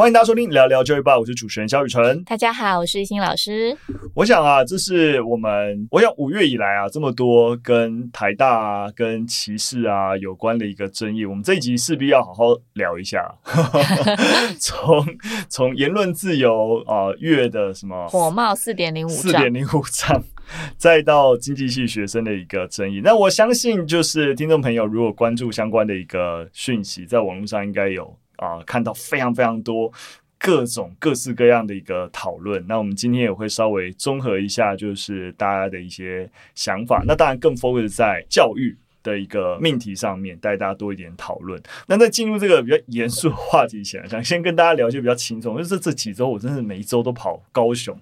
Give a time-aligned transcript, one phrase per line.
[0.00, 2.24] 欢迎大家收听聊聊教育吧，我是主持人肖雨辰。
[2.24, 3.76] 大家好，我是一心老师。
[4.14, 13.30] 我想啊，这是我们，我想五月以来啊，这么多跟台大啊、跟歧视啊有关的一个争议，我们这一集势必要好好聊一下。
[14.58, 15.04] 从
[15.50, 20.24] 从言论自由啊，月的什么火冒四点零五四点零五丈，
[20.78, 23.02] 再到经济系学生的一个争议。
[23.04, 28.16] 那我相信，就是听众朋友如果关注相关的一个讯息，在网络上应该有。
[28.40, 29.92] 啊、呃，看到非常非常多
[30.38, 37.04] 各种各式各样的一个讨论，那我们今天也会稍微综合一下，就是大家的一些想法。
[37.06, 41.62] 那当然更 focus 在教育的一个命题上面，带大家多一点讨论。
[41.86, 47.94] 那在进入这个比较严肃的话题前，想先跟大家聊一些比较轻松，就是这几周我真是每一周都跑高雄，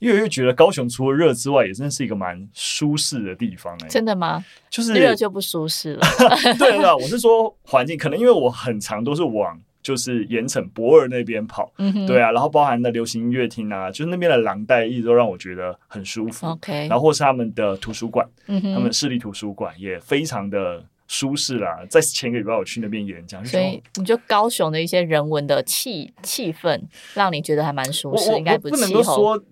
[0.00, 3.86] 因为我又觉得高雄除了热之外，也真的是一个蛮舒适的地方、欸。
[3.88, 4.44] 真的吗？
[4.68, 6.04] 就是热就不舒适了。
[6.58, 9.60] 对了，我是说环境，可能因为我很长都是往。
[9.84, 16.46] 就是盐城博尔那边跑，嗯哼，对啊，然后包含的流行音乐厅啊，就是那边的廊带一直都让我觉得很舒服。
[16.46, 21.84] OK，然后或是他们的图书馆，嗯哼，他们市立图书馆也非常的舒适啦。
[21.90, 26.80] 在前个礼拜我去那边演讲，所以你就高雄的一些人文的气气氛，
[27.14, 29.44] 让你觉得还蛮舒适，应该不，不能够说。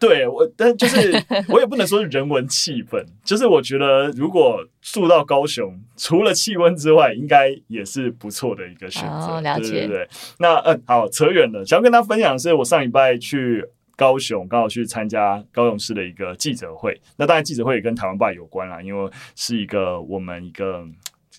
[0.00, 1.12] 对我，但就是
[1.46, 9.34] 我也不能说是人文气氛，就是我觉得如果住到高雄，除了气温之外，应该也是不错的一个选择。
[9.34, 9.70] 哦，了解。
[9.72, 10.08] 对对对。
[10.38, 11.64] 那嗯，好，扯远了。
[11.66, 13.62] 想要跟大家分享的是，我上礼拜去
[13.94, 16.98] 高雄，刚好去参加高雄市的一个记者会。
[17.18, 20.84] 那当然，记者会也跟台湾爸有关啦，因为是一个我们一个。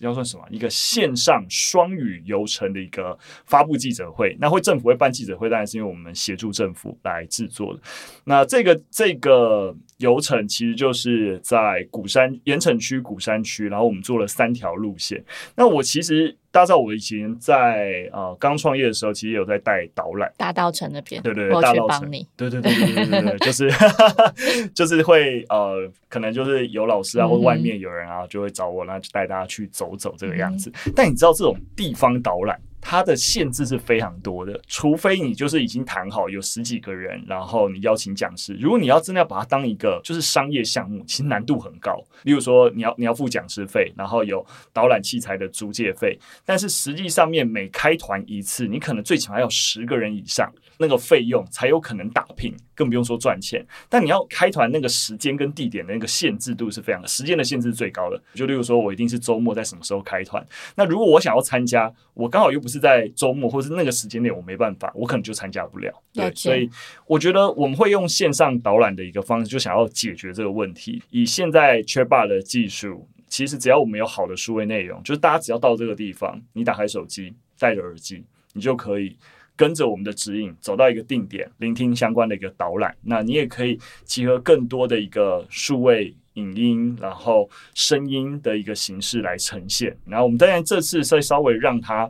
[0.02, 0.44] 要算什么？
[0.50, 7.80] 一个线上双语游程的一个发布记者会，那会政府会办记者会，当然是因为我们协助政府来制作的。
[8.26, 15.24] 那这个这个游程其实就是在鼓山盐城区鼓山区，然后我们做了三条路线。
[15.56, 16.38] 那我其实。
[16.52, 23.72] 大家知道我以前在呃刚创业的时候，其实有在带导览，大稻城那边，对对对，大道城，对对对对对对对，就是
[24.76, 30.70] 就是会呃，可能就是有老师啊，或者外面有人啊，就会找我，然后就带大家去走走这个样子。
[30.86, 38.58] 嗯、但你知道这种地方导览，它的限制是非常多的，除非你就是已经谈好有十几个人，然后你邀请讲师。
[38.60, 42.04] 如果你要真的要把它当一个就是商业项目，其实难度很高。
[42.24, 53.64] 例如说，你要你要付讲师费，然后有导览器材的租借费，但是实际上面每开团一次，你可能最起码要十个人以上，那个费用才有可能打平，更不用说赚钱。
[53.88, 58.20] 但你要开团那个时间跟地点的那个限制度是非常的，时间的限制是最高的。
[58.34, 60.44] 就例如说，我一定是周末在什么时候开团，
[60.76, 65.94] 那如果我想要参加，我刚好又不是在周末或是那个时间内，我没办法，我可能就参加不了。
[66.14, 66.68] 对，所以
[67.06, 71.04] 我觉得我们会用线上导览的一个方式，就想要解决这个问题。
[71.12, 79.16] 以现在 Chatbot 的技术，其实只要我们有好的数位内容，就是大家只要到这个地方，你打开手机，戴着耳机，你就可以
[79.62, 82.96] 跟着我们的指引走到一个定点，聆听相关的一个导览。
[83.04, 86.16] 那你也可以集合更多的一个数位。
[86.36, 89.94] 影音，然后声音的一个形式来呈现。
[90.06, 92.10] 然后我们当然这次再稍微让它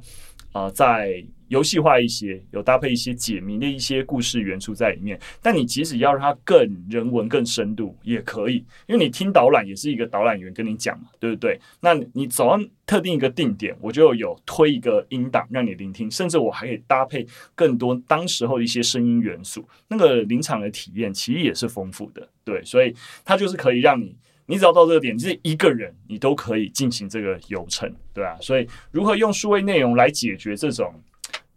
[0.52, 5.20] 啊、在，游戏化一些，有搭配一些解谜的一些故事元素在里面。
[5.42, 6.58] 但你即使要让它更
[6.90, 11.60] 人文、更深度，也可以，因为你听导览也是一个导览员跟你讲嘛，对不对？
[11.82, 22.26] 那你走到特定一个定点，我就有推一个音档让你聆听，甚至我还可以搭配更多当时候的一些声音元素，那个临场的体验其实也是丰富的。
[22.46, 22.96] 对，所以
[23.26, 28.38] 它就是可以让你，你只要到这个点，就是一个人，你都可以进行这个游程，对啊。
[28.40, 30.94] 所以如何用数位内容来解决这种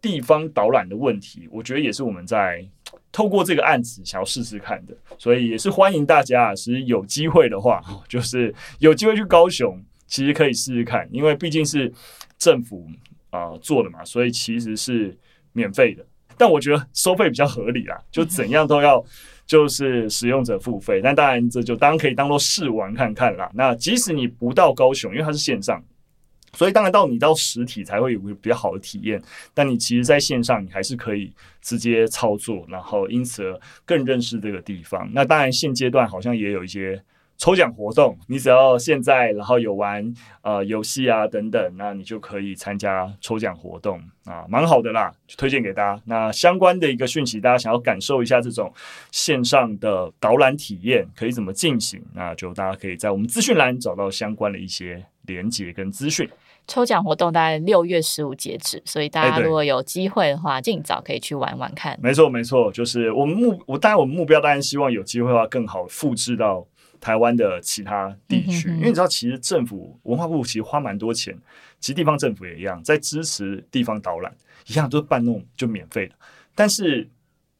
[0.04, 2.62] 地方导览的问题，我觉得也是我们在
[3.10, 4.94] 透过这个案子想要试试看的。
[5.16, 11.90] 所以也是欢迎大家，其实有机会的话， 就是有机会去高雄，其实可以试试看，因为毕竟是
[12.36, 12.86] 政府
[13.30, 15.16] 啊、呃、做的嘛，所以其实是
[15.54, 16.04] 免费的。
[16.36, 19.02] 但我觉得收费比较合理啦， 就怎样都要。
[19.46, 23.46] 就是使用者付费，那当然这就当然可以当做试玩看看啦。
[23.52, 25.84] 那即使你不到高雄，因为它是线上，
[26.54, 29.20] 所以当然到你到实体才会有个比较好的体验。
[29.52, 35.08] 但你其实在线上，你还是可以直接操作，然后因此更认识这个地方。
[35.12, 37.02] 那当然现阶段好像也有一些。
[37.36, 46.00] 抽奖活动，你只要现在然后有玩呃游戏啊等等，那你就可以参加抽奖活动啊，蛮好的啦，就推荐给大家。
[46.06, 48.72] 那相关的一个讯息，大家想要感受一下这种
[49.10, 56.30] 线上的导览体验可以怎么进行，那就大家可以在我们资讯栏找到相关的一些连结跟资讯。
[56.66, 61.98] 抽奖活动大概六月十五截止，所以大家如果有机会的话，尽早可以去玩玩看。
[62.02, 66.66] 没错没错，就是我们目我当然我们目标当然希望有机会的话更好复制到。
[67.00, 71.36] 台湾的其他地区，嗯、哼哼因为你知道，其实政府文化部其实花蛮多钱，
[71.78, 74.34] 其实地方政府也一样，在支持地方导览，
[74.68, 76.14] 一样都是办那种就免费的，
[76.54, 77.06] 但是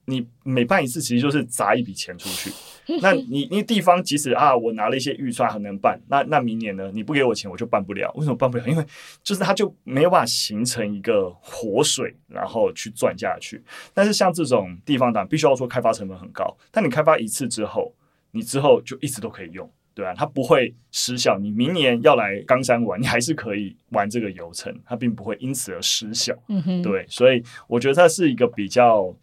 [0.07, 2.51] 你每办一次，其实就是砸一笔钱出去。
[3.01, 6.91] 那你你地方即使啊，我拿了一些预算还能办，那那明年呢？
[6.93, 8.13] 你不给我钱，我就办不了。
[8.15, 8.69] 为什么办不了？
[8.69, 8.85] 因为
[9.23, 13.63] 就是它就没有办法形成一个活水，然后去转下去。
[13.93, 17.95] 但是像这种地方党，必须要说开发成本很高，但你开发一次之后，
[18.33, 21.39] 你之后就一直都可以用，对啊，它不会失效。
[21.39, 26.35] 你明年要来冈山玩，你还是可以玩这个游程，它并不会因此而失效。
[26.49, 29.17] 嗯哼，对，所以我觉得它是一个比较。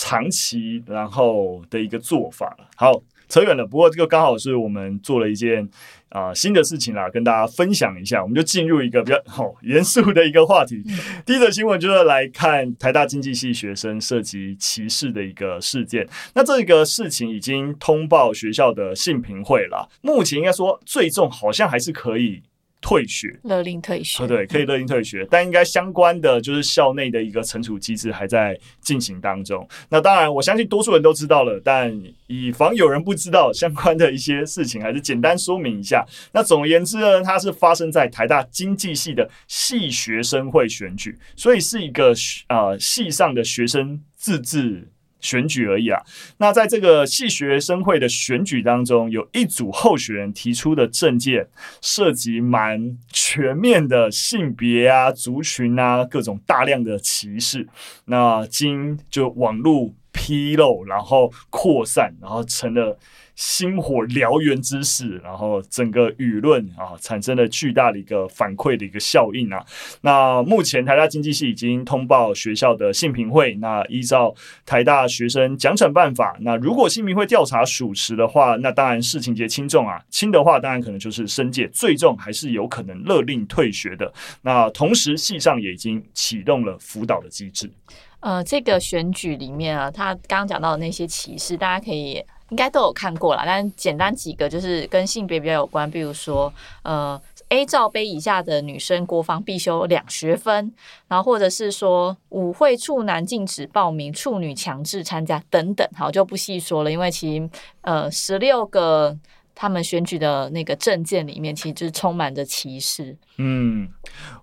[0.00, 2.56] 长期然后的一个做法。
[2.74, 3.66] 好，扯远了。
[3.66, 5.62] 不过这个刚好是我们做了一件
[6.08, 8.22] 啊、呃、新的事情啦，跟大家分享一下。
[8.22, 10.82] 我们就进入一个比较好、哦、严肃的一个话题。
[10.86, 16.08] 嗯、第一则新闻就是来看台大经济系学生涉及歧视的一个事件。
[16.34, 19.86] 那这个事情已经通报学校的性评会了。
[20.00, 22.42] 目前应该说最重好像还是可以。
[22.80, 29.68] 退学，勒令退学，对，可以勒令退学，但应该相关的就是校内的一个惩处机制还在进行当中。
[29.88, 31.94] 那当然，我相信多数人都知道了，但
[32.26, 36.04] 以防有人不知道相关的一些事情，还是简单说明一下。
[36.32, 42.14] 那总而言之呢，它是发生在台大经济系的系学生会选举，所以是一个
[42.48, 44.88] 呃系上的学生自治。
[45.20, 46.00] 选举而已啊。
[46.38, 51.46] 那在这个系学生会的选举当中，有一组候选人提出的政见
[51.80, 57.66] 涉及蛮全面的性别啊、族群啊各种大量的歧视。
[58.06, 62.98] 那经就网络披露，然后扩散，然后成了。
[63.36, 69.64] 星火燎原之势，然后整个舆论啊产生了巨大的一个反馈的一个效应啊。
[70.02, 74.34] 那目前台大经济系已经通报学校的性评会，那依照
[74.66, 84.12] 台大学生奖惩办法，那如果性评会调查属实的话，那当然视情节轻重啊，轻的话当然可能就是申诫，最重还是有可能勒令退学的。
[84.42, 87.72] 那同时系上也已经启动了辅导的机制。
[88.20, 92.24] 呃，这个选举里面啊，他刚刚讲到的那些歧视，大家可以。
[92.50, 96.52] 应该都有看过啦，但简单几个就是跟性别比较有关，比如说，
[96.82, 97.16] 呃
[97.50, 100.74] ，A 罩杯以下的女生国防必修两学分，
[101.06, 107.48] 然后或者是说舞会处男禁止报名，处女强制参加等等，好，就不细说了，因为其实
[107.82, 109.16] 呃十六个
[109.60, 113.14] 他们选举的那个政见里面，其实就是充满着歧视。
[113.36, 113.86] 嗯，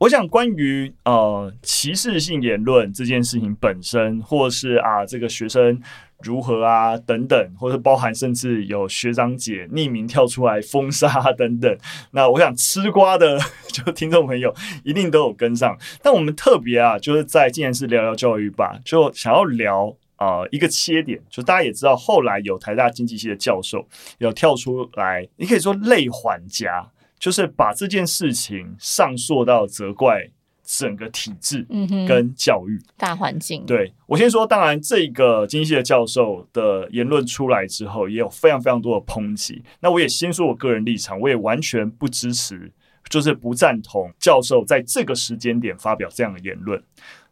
[0.01, 5.81] 我想关于呃歧视性言论这件事情本身，或是啊这个学生。
[6.23, 6.97] 如何啊？
[6.97, 11.77] 等等，或者包含甚至有学长姐匿名跳出来封杀等等。
[12.09, 13.39] 那我想吃瓜的
[13.71, 14.51] 就听众朋友
[14.83, 15.77] 一定都有跟上。
[16.01, 23.87] 但我们特别啊，就是在既然是聊聊教育吧，就想要聊、呃、一个切点，就大家也知道，后来有台大经济系的教授
[24.17, 30.29] 有跳出来，你可以说类缓家，就是把这件事情上溯到责怪。
[30.69, 31.65] 整个体制
[32.05, 39.63] 跟教育、嗯、大环境，对，我先说，当然这个经济系的教授的言论出来之后，也有非常非常多的抨击。
[39.79, 42.69] 那我也先说我个人立场，我也完全不支持，
[43.09, 46.83] 就是不赞同教授在这个时间点发表这样的言论。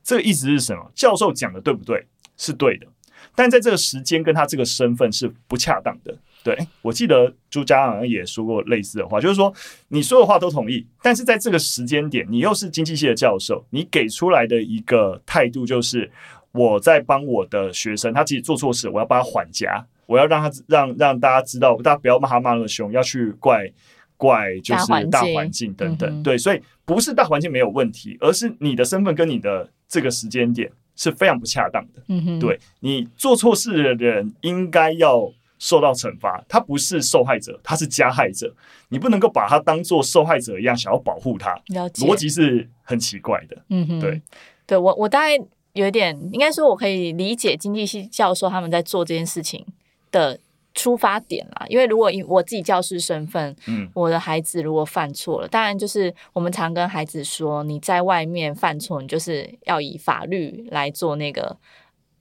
[0.01, 0.89] 这个意思是什么？
[0.95, 2.07] 教授讲的对不对？
[2.37, 2.87] 是对的，
[3.35, 6.15] 但在这个时间跟他这个身份是不恰当的。
[6.43, 9.51] 对，我记得朱家好像也说过类似的话，就是说
[9.87, 16.11] 你说的话都同意，但是在这个时间点，你又是经济系的教授，你给出来的一个态度就是
[16.51, 23.67] 我在帮我的学生，他自己做错事，我要帮他缓颊，我要让他让让大家知道，大家不要骂他骂那么凶，要去怪
[24.15, 26.21] 怪就是大环境等等。
[26.21, 32.01] 对，所以不是大环境没有问题，而是你的身份跟你的这个时间点是非常不恰当的。
[32.07, 35.31] 嗯哼，对，你做错事的人应该要。
[35.57, 38.53] 受到惩罚，他不是受害者，他是加害者。
[38.89, 41.57] 你不能够把他当做受害者一样，想要保护他。
[41.69, 43.57] 逻辑是很奇怪的。
[43.69, 44.21] 嗯哼，对，
[44.67, 49.65] 对我我大概有一点，应该说我可以理解经济系教授他们在做这件事情
[50.11, 50.37] 的
[50.75, 51.65] 出发点啦。
[51.67, 61.57] 因为如果以我自己教师身份，嗯，我的孩子如果犯错了，当然就是我们常跟孩子说，你在外面犯错，你就是要以法律来做那个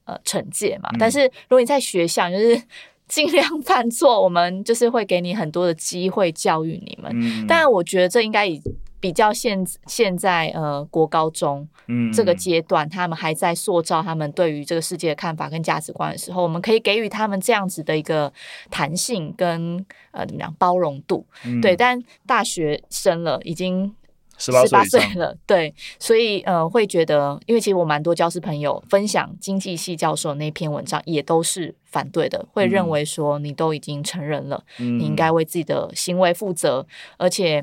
[0.04, 0.88] 呃惩戒嘛。
[0.94, 2.62] 嗯，但是如果你在学校，就是。
[3.06, 7.12] 尽量犯错，我们就是会给你很多的机会教育你们。
[7.14, 8.58] 嗯，但我觉得这应该以
[9.04, 11.68] 比较现现在呃国高中
[12.10, 18.32] 这个阶段，他们还在塑造他们对于这个世界的看法跟价值观的时候，我们可以给予他们这样子的一个
[18.70, 21.26] 弹性跟呃怎么样包容度。
[21.60, 23.94] 对，但大学生了已经
[24.38, 36.86] 十八岁了，对，所以呃，会觉得，因为其实我蛮多教师朋友分享经济系教授那篇文章，也都是反对的，会认为说你都已经成人了，嗯、你应该为自己的行为负责，
[37.18, 37.62] 而且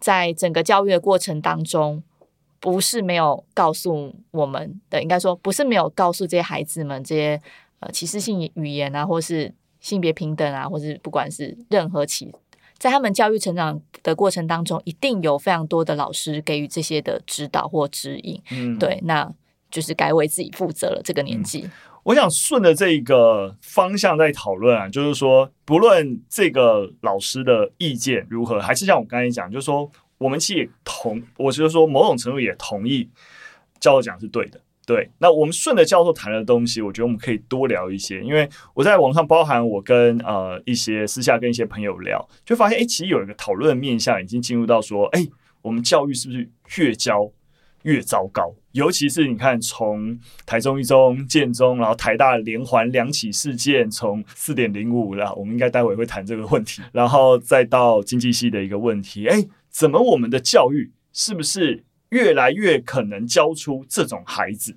[0.00, 2.02] 在整个教育的过程当中，
[2.58, 7.40] 不是没有告诉我们的，应该说不是没有告诉这些孩子们这些
[7.80, 12.34] 呃歧视性语言啊，或是性别平等啊，或是不管是任何歧。
[12.78, 18.42] 在他们教育成长的过程当中，一定有非常多的老师给予这些的指导或指引。
[18.50, 19.30] 嗯，对，那
[19.70, 21.02] 就是该为自己负责了。
[21.04, 21.70] 这个年纪，嗯，
[22.04, 33.08] 我想顺着这个方向在讨论啊，就是说，不论这个老师的意见如何，还是像我刚才讲，就是说，我们其实同，我觉得说某种程度也同意
[33.78, 34.60] 教授讲是对的。
[34.86, 45.24] 对，那我们顺着教授谈的东西，我觉得我们可以多聊一些，因为我在网上，包含我跟呃一些私下跟一些朋友聊，就发现，哎，其实有一个讨论面向已经进入到说，哎，
[45.62, 47.30] 我们教育是不是越教
[47.82, 48.52] 越糟糕？
[48.72, 61.84] 尤其是你看，从台中一中、建中，然后台大连环两起事件，从四点零五了，我们应该待会会谈这个问题，然后再到经济系的一个问题，哎，怎么我们的教育是不是？
[62.10, 64.76] 越来越可能教出这种孩子，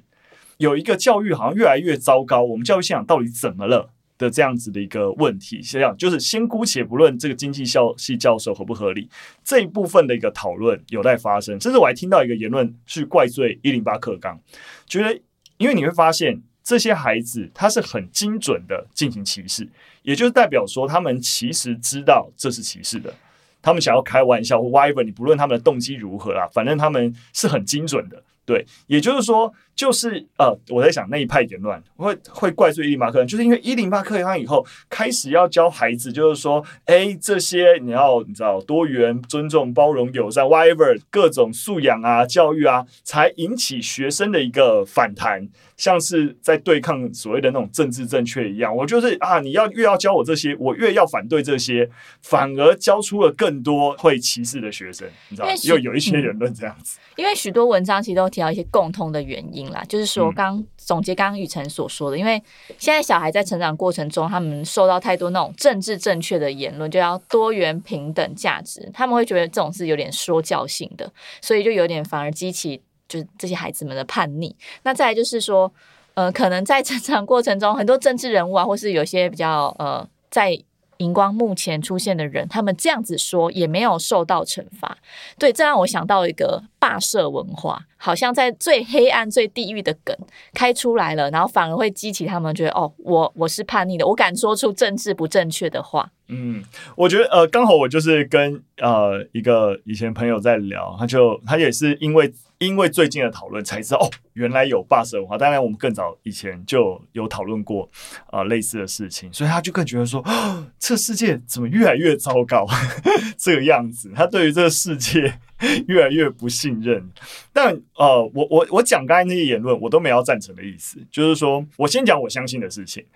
[0.58, 2.44] 有一个教育好像越来越糟糕。
[2.44, 3.90] 我们教育现场到底怎么了
[4.24, 9.10] 的这样子的一个问题，实际上就是先姑且不论这个经济校系教授合不合理，
[9.44, 11.60] 这一部分的一个讨论有待发生。
[11.60, 14.40] 甚至我还听到一个言论去怪罪一零八课纲，
[14.88, 15.20] 觉得
[15.58, 19.68] 因为你会发现这些孩子他是很精准的进行歧视，
[20.04, 23.14] 也就是代表说他们其实知道这是歧视的。
[23.62, 29.54] 他们想要开玩笑或 wifi 你不论他们的动机如何啦，反正他们是很精准的，对，也就是说。
[29.76, 48.76] 就是呃，我在想那一派言论会会怪罪一零八课，就是因为一零八课纲以后开始要教孩子，就是说，哎，这些你要你知道多元、尊重、包容、友善，whatever 各种素养啊、教育啊，才引起学生的一个反弹，像是在对抗所谓的那种政治正确一样。
[48.76, 51.90] 我就是啊，你要越要教我这些，我越要反对这些，
[52.22, 55.54] 反而教出了更多会歧视的学生，你知道吗？
[55.64, 59.63] 又有一些言论这样子，因为许多文章其实都提到一些共通的原因。
[59.88, 62.42] 就是说，刚总结刚刚雨辰所说的，因为
[62.78, 74.56] 现在小孩在成长过程中，他们受到太多那种政治正确的言论，就要多元平等价值，他们会觉得这种是有点说教性的，所以就有点反而激起就是这些孩子们的叛逆。
[74.84, 75.72] 那再来就是说，
[76.14, 80.58] 呃，可能在成长过程中，很多政治人物啊，或是有些比较呃在。
[81.04, 84.98] 荧光幕前出现的人，他们这样子说也没有受到惩罚，
[85.38, 90.16] 对，这让我想到一个霸社文化，好像在最黑暗、最地狱的梗
[90.54, 96.10] 开出来了，然后反而会激起他们觉得，哦，我我是叛逆的，我敢说出政治不正确的话。
[96.30, 96.64] 嗯，
[96.96, 102.34] 我觉得呃，刚好我就是跟呃一个以前朋友在聊，他就他也是因为
[102.66, 105.38] 因为最近的讨论才知道哦，原来有霸社文化。
[105.38, 107.90] 当然，我们更早以前就有讨论过
[108.28, 112.66] 啊、呃、类似的事情，所以他就更觉得说，哦、 这世界怎么越来越糟糕
[113.38, 114.12] 这个样子？
[114.16, 115.40] 他对于这个世界
[115.88, 117.10] 越来越不信任。
[117.52, 123.06] 但呃，我我我讲刚才那些言论，我都没有要赞成的意思，就是说我先讲我相信的事情。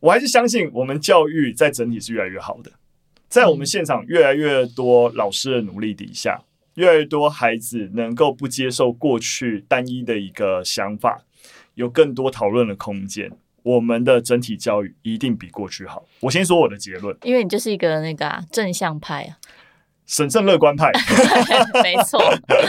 [0.00, 2.70] 我还是相信我们教育在整体是越来越好的，
[3.28, 6.40] 在我们现场越来越多老师的努力底下，
[6.74, 11.22] 越来越多孩子能够不接受过去单一的一个想法，
[11.74, 13.30] 有更多讨论的空间。
[13.62, 16.04] 我们的整体教育一定比过去好。
[16.20, 19.36] 我先说我的结论，因为你就是一个那个、啊、正向派啊，
[20.06, 20.90] 审慎乐观派，
[21.82, 22.18] 没错。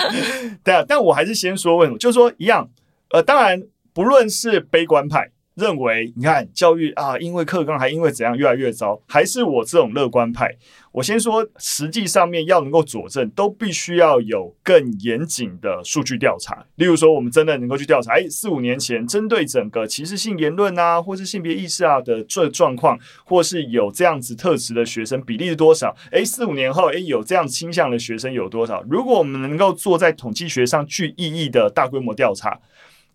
[0.63, 2.70] 对啊，但我还是先说为什么，就是说一样，
[3.12, 5.31] 呃，当然不论是悲观派。
[5.55, 10.55] 认为你看教育啊，因为课纲还因为怎样越来越糟，还是我这种乐观派。
[10.93, 16.65] 我先说，实际上面要能够佐证，都必须要有更严谨的数据调查。
[16.75, 25.96] 例如说，我们真的能够去调查，哎，四五年前针对整个歧视性言论啊，或是性别意识啊的这状况，或是有这样子特质的学生比例是多少？
[26.12, 28.84] 哎，四五年后，哎，有这样倾向的学生有多少？
[28.89, 32.60] 如果我们能够做在统计学上具意义的大规模调查，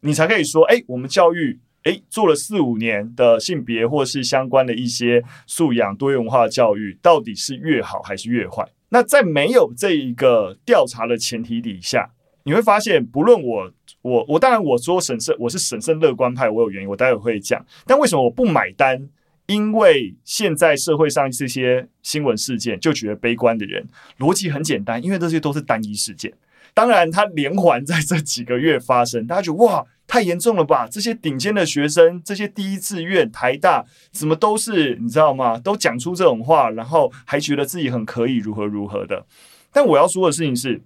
[0.00, 1.58] 你才可以说，哎，我们教育。
[1.86, 8.68] 诶，做了四五年的性别或是相关的一些素养多元化教育，到底是越好还是越坏？
[8.88, 12.10] 那在没有这一个调查的前提底下，
[12.42, 17.64] 你会发现，不论我我我，当然我说审慎，我是审慎乐观派，我有原因，我待会会讲。
[17.86, 19.08] 但为什么我不买单？
[19.46, 23.86] 因为现在社会上这些新闻事件就觉得悲观的人，
[24.18, 26.32] 逻辑很简单，因为这些都是单一事件。
[26.74, 29.86] 当然，它连环在这几个月发生，大家觉得哇。
[30.06, 30.86] 太严重了吧！
[30.88, 35.58] 这些顶尖的学生，这些第一志愿台大，怎么都是你知道吗？
[35.58, 39.26] 都讲出这种话，然后还觉得自己很可以，如何如何的。
[39.72, 40.80] 但我要说的事情是，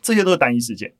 [0.00, 0.92] 这些都是单一事件，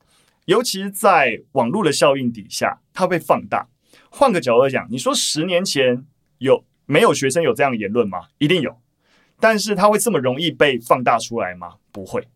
[0.47, 3.69] 尤其是在网络的效应底下，它被放大。
[4.09, 6.05] 换个角度来讲，你说十年前
[6.39, 8.29] 有没有学生有这样的言论吗？
[8.39, 8.77] 一定有，
[9.39, 11.75] 但是它会这么容易被放大出来吗？
[11.93, 12.27] 不会。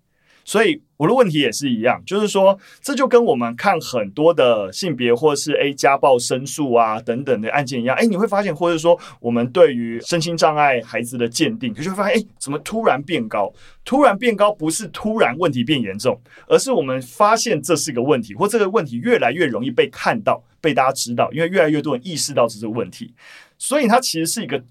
[0.47, 13.53] 所以我的问题也是一样，就是说，这就跟我们看很多的性别或是 A 家暴申诉啊等等的案件一样，诶，你会发现，或者说我们对于身心障碍孩子的鉴定，你就会发现，诶，怎么突然变高？
[13.85, 23.12] 突然变高不是突然问题变严重，而是我们发现这是一个问题，或这个问题越来越容易被看到、被大家知道，因为越来越多人意识到这个问题。
[23.58, 24.62] 所以它其实是一个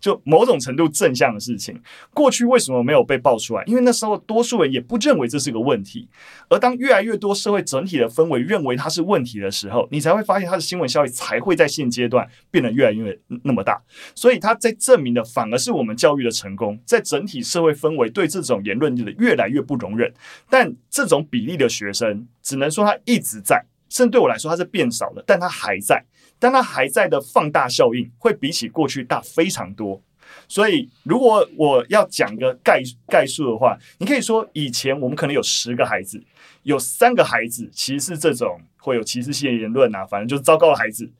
[0.00, 1.80] 就某种程度正向的事情。
[2.12, 3.62] 过去为什么没有被爆出来？
[3.66, 6.08] 因为那时候多数人也不认为这是个问题。
[6.48, 13.80] 而当越来越多社会整体的氛围认为它是问题的时候，你才会发现它的新闻效益才会在现阶段变得越来越那么大。
[14.14, 20.12] 所以它在证明的反而是我们教育的成功，在整体社会氛围对这种言论的越来越不容忍。
[20.50, 26.04] 但这种比例的学生，只能说它一直在，甚至对我来说它是变少了，但它还在。
[26.44, 29.98] 但它还在的放大效应会比起过去大非常多，
[30.46, 36.22] 所以如果我要讲个概概述的话，你可以说以前我们可能有十个孩子，
[36.64, 41.10] 有三个孩子其实是这种会有歧视性言论啊，反正就是糟糕的孩子。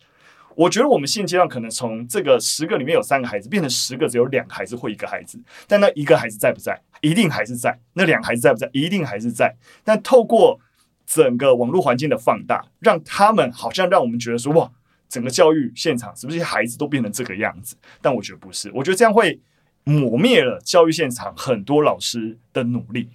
[0.56, 6.78] 我觉得我们现阶段可能从这个十个里面有三个孩子变成十个只有两个孩子或一个孩子，但那一个孩子在不在？
[7.00, 7.80] 一定还是在。
[7.94, 8.68] 那两个孩子在不在？
[8.74, 9.56] 一定还是在。
[9.82, 10.60] 但透过
[11.06, 14.70] 整个网络环境的放大，让他们好像让我们觉得说哇。
[15.08, 17.76] 整个教育现场是不是孩子都变成这个样子？
[18.00, 19.40] 但我觉得不是，我觉得这样会
[19.84, 23.08] 抹灭了教育现场很多老师的努力。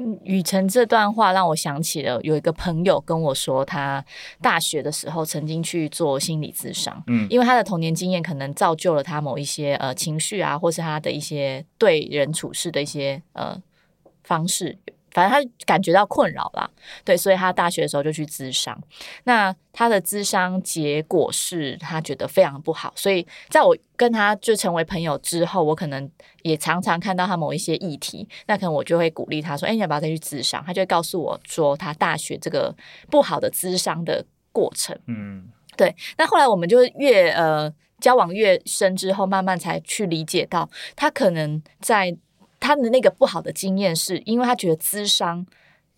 [0.00, 4.04] 嗯，宇程这段话让我想起了有一个朋友跟我说，他
[4.40, 13.60] 大学的时候曾经去做心理咨商，嗯，因为他的童年经验可能造就了他某一些呃情绪啊，或是他的一些对人处事的一些呃
[14.22, 14.78] 方式。
[15.18, 16.70] 反正他感觉到困扰啦，
[17.04, 18.80] 对，所以他大学的时候就去咨商。
[19.24, 26.08] 那他的咨商结果是他觉得非常不好，所以在我跟他就成为朋友之后，我可能
[26.42, 32.72] 也常常看到他某一些议题，那可能我就会鼓励他说：“哎，你要不要再去咨商？”他就会告诉我说他大学这个
[33.10, 34.96] 不好的咨商的过程。
[35.08, 35.92] 嗯，对。
[36.16, 42.16] 那后来我们就越呃交往越深之后，慢慢才去理解到他可能在。
[42.60, 45.46] 他的那个不好的经验，是因为他觉得咨商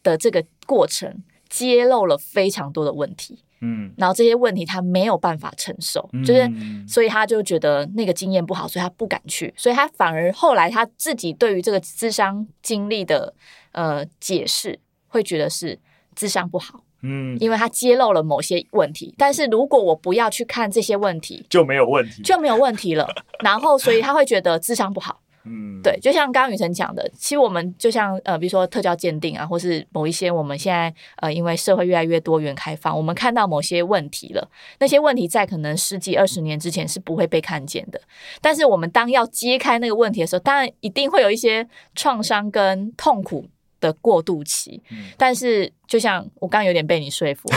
[0.03, 6.51] 的这个过程揭露了非常多的问题，嗯，然后这些问题他没有办法承受，嗯、就是
[6.87, 13.35] 所以他就觉得那个经验不好，所以他不敢去，所以他反而后来他自己对于这个咨商经历的
[13.73, 15.79] 呃解释，会觉得是
[16.15, 23.09] 咨商不好，嗯，因为他揭露了某些问题，但是如果我不要去看这些问题，就没有问题，就没有问题了，
[23.43, 25.21] 然后所以他会觉得智商不好。
[25.45, 38.01] 嗯，对，就像刚刚雨辰讲的，其实我们就像呃，比如说特教鉴定啊，或是某一些我们现在呃，因为社会越来越多元开放，我们看到某些问题了，那些问题在可能十几二十年之前是不会被看见的，
[38.43, 43.47] 但是我们当要揭开那个问题的时候，当然一定会有一些创伤跟痛苦
[43.81, 44.81] 的过渡期，
[45.17, 47.49] 但是就像我刚刚有点被你说服，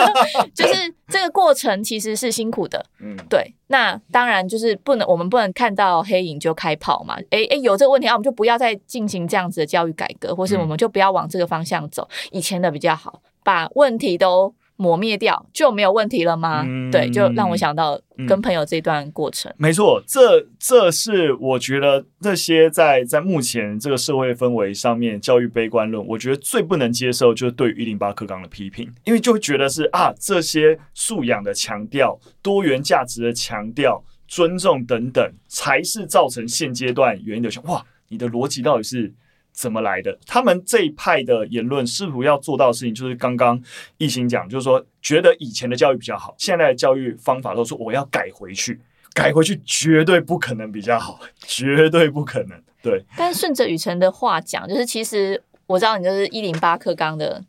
[0.54, 3.54] 就是这个过程其实是辛苦的，嗯，对。
[3.68, 7.16] 那当然就是不能，我们不能看到黑影就开炮嘛。
[7.30, 14.54] 诶、欸、诶、欸，有这个问题啊，我们就不要再进行这样子的教育改革，或是我们就不要往这个方向走，以前的比较好，把问题都。
[14.76, 16.62] 抹灭掉就没有问题了吗？
[16.66, 19.50] 嗯、对，就让我想到跟朋友这段过程。
[19.52, 37.50] 嗯、没错，这这是我觉得这些在在目前这个社会氛围上面，教育悲观论，我觉得最不能接受就是对于一零八课纲的批评，因为就会觉得是啊，这些素养的强调、多元价值的强调、尊重等等，才是造成现阶段原因的。
[37.64, 39.14] 哇，你的逻辑到底是？
[39.56, 40.16] 怎么来的？
[40.26, 43.58] 他们这一派的言论试图要做到的事情，就是刚刚
[43.96, 48.78] 艺兴讲，就是说觉得以前的教育比较好，现在的教育方法都说我要改回去，
[49.14, 52.62] 改回去绝对不可能比较好， 绝对不可能。
[52.82, 53.02] 对。
[53.16, 57.42] 但顺着雨辰的话讲，就是其实我知道你就是一零八课纲的。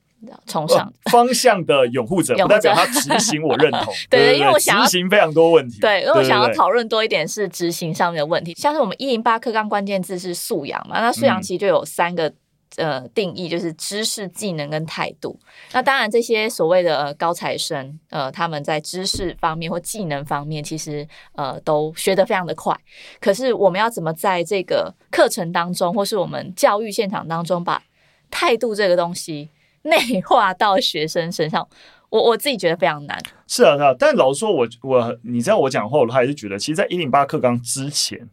[0.47, 3.93] 崇尚方向的拥护者，不代表他执行我认同。
[4.10, 5.80] 对，对，对，因为我想执行非常多问题。
[5.80, 8.53] 对，因为我想要讨论多一点是执行上面的问题。
[8.56, 12.27] 像是我们一零八课纲关键字是素养嘛，那素养其实就有三个、
[12.77, 15.39] 嗯、呃定义，就是知识、技能跟态度。
[15.71, 22.75] 那当然这些所谓的高材生，呃，他们在知识方面或技能方面，其实呃都学得非常的快。
[23.21, 27.84] 可是我们要怎么在这个课程当中，或是我们教育现场当中，把
[28.32, 29.49] 态度这个东西。
[29.88, 31.67] 内化到学生身上，
[32.10, 33.17] 我我自己觉得非常难。
[33.47, 38.30] 是啊，是啊，但老实说我，我你知道我讲话，我还是觉得，其实，在一零八课纲之前，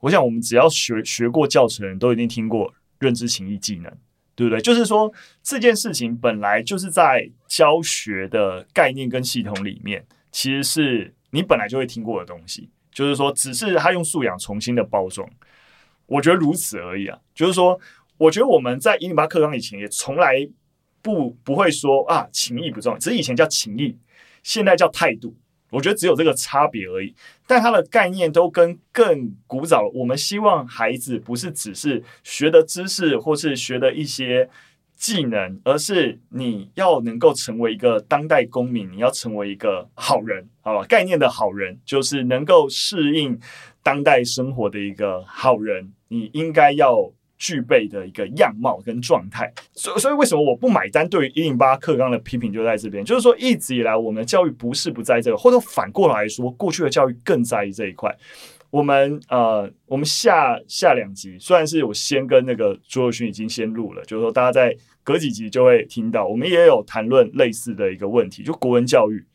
[0.00, 3.92] 我想我们只要学学过教程人都一定听过认知情意技能，
[4.34, 4.60] 对不对？
[4.60, 12.70] 就是说这件事情本来就是在教学的概念跟系统里面，其实是你本来就会听过的东西。
[12.92, 15.26] 就是说，只是他用素养重新的包装，
[16.04, 17.18] 我觉得如此而已啊。
[17.34, 17.80] 就是说，
[18.18, 20.46] 我觉得我们在一零八课纲以前也从来
[21.02, 23.98] 不不会说啊情义不重要，只是以前叫情义，
[24.42, 25.36] 现在叫态度。
[25.70, 27.14] 我觉得只有这个差别而已，
[27.46, 29.88] 但它的概念都跟更古早。
[29.94, 34.48] 我们希望孩子不是只是学的知识或是学的一些
[34.94, 40.84] 技能，而是你要能够成为一个当代公民，你要成为一个好人，好吧？
[40.86, 43.40] 概念的好人就是能够适应
[43.82, 47.10] 当代生活的一个好人，你应该要。
[47.42, 51.08] 具备的一个样貌跟状态，所以所以为什么我不买单？
[51.08, 58.16] 对于一零八课纲的批评就在这边，就是说一直以来我们的教育不是不在这个，或者反过来说，过去的教育更在意这一块。
[58.70, 69.26] 我们呃，我们下下两集虽然是我先跟那个朱友勋已经先录了，就是说大家在隔几集就会听到，我们也有谈论类似的一个问题，就国文教育，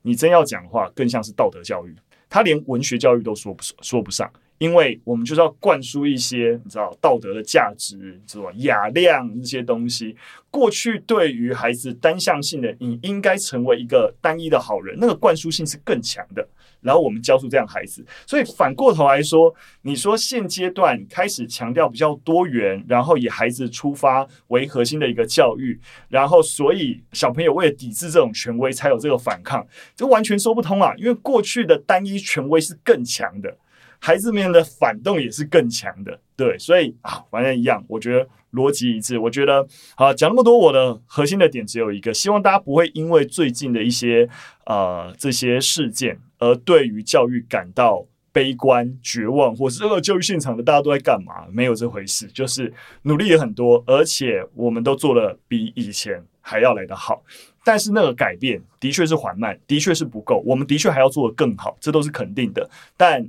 [0.00, 1.94] 你真要讲话，更像是道德教育，
[2.30, 4.32] 他连文学教育都说不说不上。
[4.60, 8.50] 因为我们就是要灌输一些你知道道德的价值，是吧？
[8.56, 10.14] 雅量这些东西，
[10.50, 16.46] 过去对于孩子单向性的，你应该成为一个单一的好人，那个灌输性是更强的。
[16.82, 30.92] 然后我们教出这样孩子，所以反过头来说，你说现阶段开始强调比较多元，然后以孩子出发为核心的一个教育，然后所以小朋友为了抵制这种权威才有这个反抗，这完全说不通啊！
[30.98, 33.56] 因为过去的单一权威是更强的。
[34.00, 39.18] 孩子们的反动也是更强的，对，所以啊，反正一样，我觉得逻辑一致。
[39.18, 44.28] 我觉得好，讲那么多，我的核心的点只有一个，希望大家不会因为最近的一些
[44.64, 51.46] 呃这些事件而对于教育感到悲观、绝望，或是这个教育现场的大家都在干嘛？
[51.52, 57.22] 没有这回事，就是努力也很多，而且我们都做得比以前还要来得好。
[57.62, 62.70] 但是那个改变的确是缓慢，的确是不够，我们的确还要做得更好，这都是肯定的。
[62.96, 63.28] 但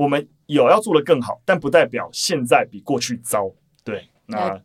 [0.00, 3.50] 我们有要做的更好，但不代表现在比过去糟。
[3.84, 4.58] 对，那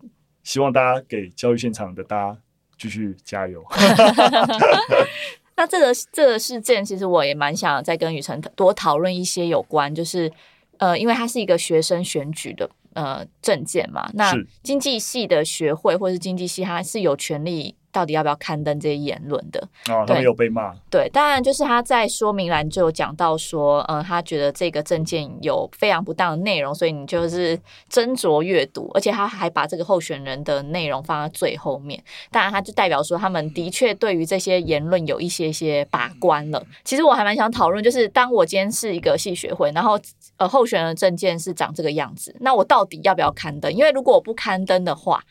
[0.43, 2.37] 希望大家给教育现场的大家
[2.77, 3.61] 继续加油。
[5.57, 10.31] 那这个这个事件，其实我也蛮想再跟雨辰多讨论一些有关，就是
[10.77, 14.09] 呃，因为它是一个学生选举的呃证件嘛。
[14.13, 17.75] 那经济系的学会或是经济系，它是有权利。
[17.95, 19.65] 到底要不要刊登这些言论的？
[19.89, 20.75] 哦，他没有被骂。
[20.89, 27.57] 对，当然就是他在说明栏就有讲到说，嗯，他觉得这个证件有非常不当的内容，所以你就是
[27.89, 32.03] 斟酌阅读，而且他还把这个候选人的内容放在最后面。
[32.29, 36.61] 当然，他就代表说他们的确对于这些言论有一些些把关了。
[36.83, 39.97] 其实我还蛮想讨论，就是当我今天是一个系学会，然后
[40.35, 43.73] 呃，候选人的证件是长这个样子，那我到底要不要刊登？
[43.73, 45.23] 因为如果我不刊登的话，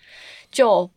[0.51, 0.89] 就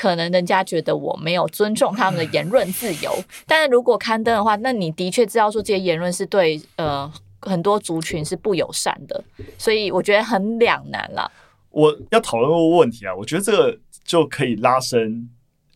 [0.00, 3.12] 可能人家觉得我没有尊重他们的言论自由，
[3.48, 9.24] 但是如果刊登的话，那你的确知道说这些言论是对呃很多族群是不友善的，
[9.58, 11.28] 所以我觉得很两难了。
[11.70, 15.28] 我要讨论个问题啊，我觉得这个就可以拉伸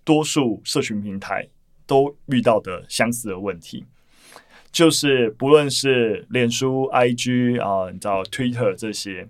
[0.04, 1.48] 多数社群平台
[1.84, 3.84] 都遇到的相似的问题，
[4.70, 9.26] 就是不论是脸书、IG 啊，你知道 Twitter 这些，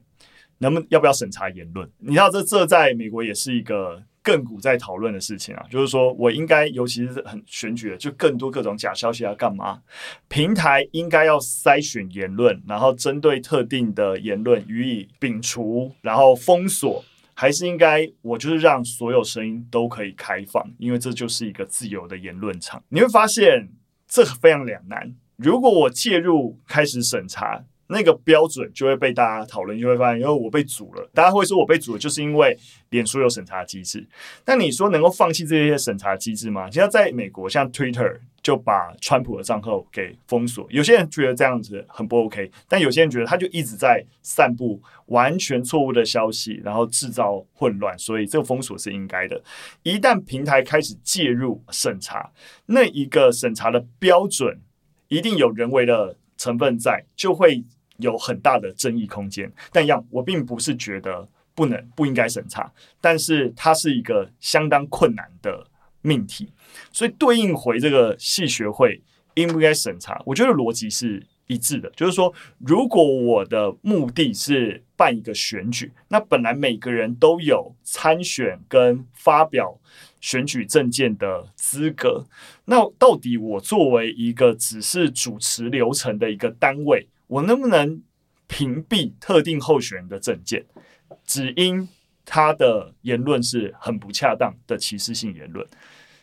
[0.58, 1.88] 能不能要不要审查言论？
[1.96, 4.02] 你知道这这在美国也是一个。
[4.22, 9.82] 更古在讨论的事情啊，就是说我应该，尤其是很选举的，就更多各种假消息要干嘛？
[10.28, 17.04] 平台应该要筛选言论，然后针对特定的言论予以摒除，然后封锁，
[17.34, 20.64] 还是应该我就是让所有声音都可以开放？
[20.78, 22.82] 因为这就是一个自由的言论场。
[22.90, 23.68] 你会发现
[24.06, 25.14] 这非常两难。
[25.36, 27.64] 如果我介入开始审查。
[27.92, 34.04] 那个标准就会被大家讨论，就会发现，因为我被阻了，大家会说我被阻了，就是因为脸书有审查机制。
[34.44, 36.70] 但你说能够放弃这些审查机制吗？
[36.70, 49.40] 现在在美国，像 Twitter 就把川普的账号给封锁，有些人觉得这样子很不 OK，但有些人觉得他就一直在散布完全错误的消息，然后制造混乱，所以这个封锁是应该的。
[49.82, 52.32] 一旦平台开始介入审查，
[52.66, 54.60] 那一个审查的标准
[55.08, 57.62] 一定有人为的成分在，就会。
[57.98, 65.66] 有很大的争议空间，但一样，我并不是觉得不能、不应该审查，但是它是一个相当困难的
[66.00, 66.48] 命题，
[66.92, 69.02] 所以对应回这个系学会
[69.34, 79.78] 应不应该审查，我觉得逻辑是一致的，就是说，如果我的目的是办一个选举，那本来每个人都有参选跟发表
[80.20, 82.24] 选举证件的资格，
[82.64, 88.02] 那到底我作为一个只是主持流程的一个单位，我能不能
[88.46, 90.62] 屏蔽特定候选人的证件，
[91.24, 91.88] 只因
[92.26, 95.66] 他的言论是很不恰当的歧视性言论。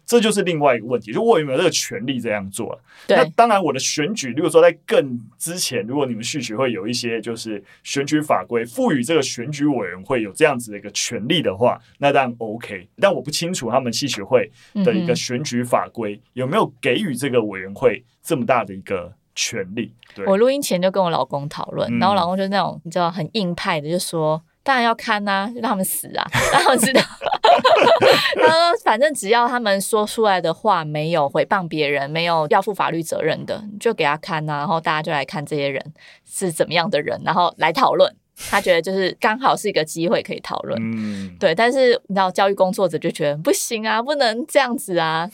[0.06, 2.80] 这就是另外一个问题，就我有没有这个权利这样做？
[3.08, 12.88] 对那当然，我的选举，如果说在更之前，如果你们系学会有一些就是选举法规赋予这个选举委员会有这样子的一个权利的话，那当然 OK。
[13.00, 14.52] 但我不清楚他们系学会
[14.86, 19.94] 的一个选举法规有没有给予这个委员会这么大的一个权利。
[20.14, 24.42] 对，我录音前就跟我老公讨论，嗯、然后我老公就是那种你知道很硬派的，就说。
[24.62, 26.28] 当然要看呐、啊，让他们死啊！
[26.54, 27.02] 让他们知道。
[28.36, 34.58] 他说：“反正只要他们说出来的话没有诽谤别人，没有要负法律责任的，就给他看呐、啊。
[34.58, 35.84] 然后大家就来看这些人
[36.24, 38.14] 是怎么样的人，然后来讨论。
[38.52, 40.78] 他觉得就是刚好是一个机会可以讨论。
[40.80, 41.56] 嗯，对。
[41.56, 45.28] 但是你知道，教育工作者就觉得不行啊，不能这样子啊。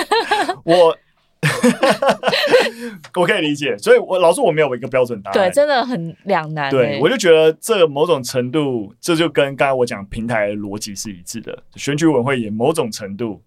[0.64, 0.96] 我。”
[3.14, 6.70] 我可以理解，所以我老师我没有一个标准答案，对，真的很两难。
[6.70, 11.62] 对，我就觉得这某种程度，这就跟刚才我讲平台的逻辑是一致的。
[11.76, 13.42] 选举委员会也某种程度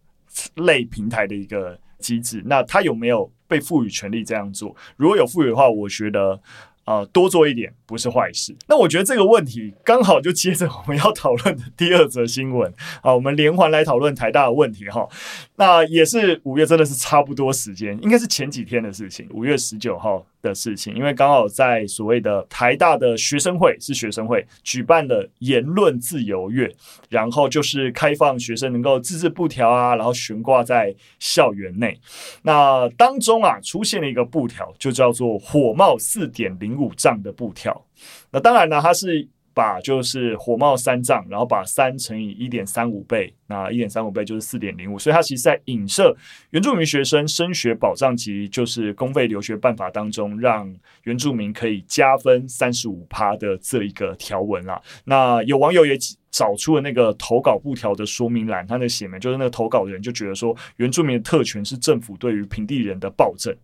[0.56, 4.76] 类平台的一个机制，那他有没有被赋予权利这样做？
[4.98, 6.40] 如果有赋予的话，我觉得。
[6.86, 8.56] 啊、呃，多做一点不是坏事。
[8.68, 15.10] 那我觉得这个问题刚好就接着我们要讨论的第二则新闻啊，我们连环来讨论台大的问题哈。
[15.58, 20.26] 那也是五月，真的是差不多时间，应该是前几天的事情，五月十九号。
[20.46, 26.72] 的事情，因为刚好在所谓的台大的学生会是学生会举办的言论自由月，
[27.10, 32.00] 然后就是开放学生能够自制布条啊，然后悬挂在校园内。
[32.44, 37.84] 那当中啊出现了一个布条，就叫做火冒四点零五丈的布条。
[38.30, 39.28] 那当然呢，它是。
[39.56, 46.16] 把就是火冒三丈，然后把三乘以一点三五倍，那一点三五倍就是四点零五，所以它其实在影射
[46.50, 50.72] 原住民学生升学保障及就是公费留学办法当中，让
[51.04, 54.82] 原住民可以加分三十五趴的这一个条文啦。
[55.06, 55.98] 那有网友也
[56.30, 63.56] 找出了那个投稿布条的说明栏，他那写明就是那个投稿人就觉得说，原住民的特权是政府对于平地人的暴政。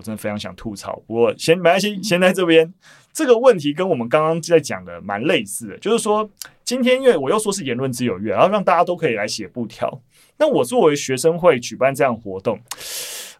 [0.00, 2.72] 我真的非常想吐槽，不过先没关系，先在这边。
[3.12, 6.30] 这个问题跟我们刚刚在讲的蛮类似的，就是说
[6.64, 10.00] 今天因为我又说是言论自由月，然后让大家都可以来写布条。
[10.38, 12.58] 那我作为学生会举办这样活动，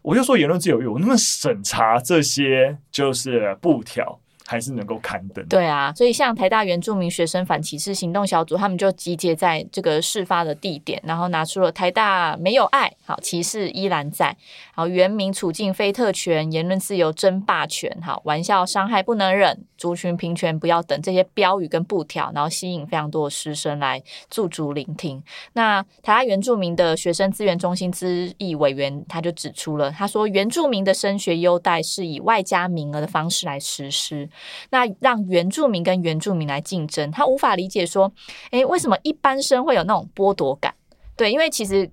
[0.03, 4.19] 我就说言论自由月，我那么审查这些就是布条？
[4.51, 5.47] 还是能够刊登。
[5.47, 14.35] 对啊，所以像台大原住民学生反歧视行动小组，他们就集结在这个事发的地点，然后拿出了“台大没有爱，好歧视依然在，
[14.75, 25.23] 好原民处境非特权，言论自由争霸权，好玩笑伤害不能忍，族群平权不要等”这些标语跟布条，然后吸引非常多的师生来驻足聆听。
[25.53, 34.29] 那台大原住民的学生资源中心资议委员他就指出了，他说原住民的升学优待是以外加名额的方式来实施。
[34.69, 38.11] 那让原住民跟原住民来竞争，他无法理解说，
[38.51, 40.73] 诶，为什么一般生会有那种剥夺感？
[41.15, 41.89] 对，因为其实，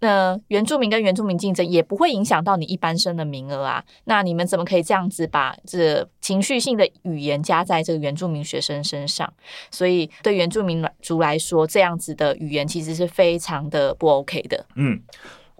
[0.00, 3.84] 呃，原住民跟原住民竞争也不会影响到你一般生的名额啊。
[4.04, 9.32] 那你们怎么可以这样子把这情绪性的语言加在这个原住民学生身上？
[9.70, 14.66] 所以对原住民族来说，这样子的语言其实是非常的不 OK 的。
[14.74, 15.00] 嗯，